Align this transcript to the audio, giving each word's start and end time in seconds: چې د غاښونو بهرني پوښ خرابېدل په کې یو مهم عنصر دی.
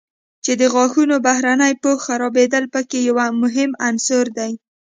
چې 0.43 0.51
د 0.59 0.61
غاښونو 0.73 1.15
بهرني 1.25 1.73
پوښ 1.81 1.97
خرابېدل 2.07 2.63
په 2.73 2.81
کې 2.89 2.99
یو 3.07 3.15
مهم 3.43 3.71
عنصر 3.87 4.25
دی. 4.37 4.51